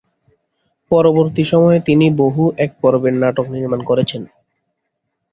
[0.91, 4.21] পরবর্তী সময়ে তিনি বহু এক পর্বের নাটক নির্মাণ করেছেন।